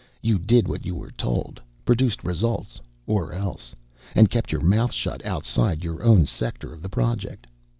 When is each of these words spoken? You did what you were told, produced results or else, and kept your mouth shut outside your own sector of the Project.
You 0.23 0.39
did 0.39 0.67
what 0.67 0.83
you 0.83 0.95
were 0.95 1.11
told, 1.11 1.61
produced 1.85 2.23
results 2.23 2.81
or 3.05 3.33
else, 3.33 3.75
and 4.15 4.31
kept 4.31 4.51
your 4.51 4.61
mouth 4.61 4.91
shut 4.93 5.23
outside 5.23 5.83
your 5.83 6.01
own 6.01 6.25
sector 6.25 6.73
of 6.73 6.81
the 6.81 6.89
Project. 6.89 7.45